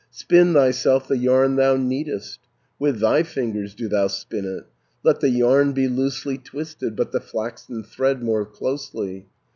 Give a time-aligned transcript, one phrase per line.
[0.09, 2.39] "Spin thyself the yarn thou needest,
[2.79, 4.63] With thy fingers do thou spin it,
[5.03, 9.27] Let the yarn be loosely twisted, But the flaxen thread more closely.